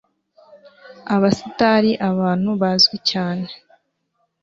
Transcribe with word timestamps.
abasitari 1.15 1.91
abantu 2.09 2.49
bazwi 2.61 2.97
cyane 3.09 3.47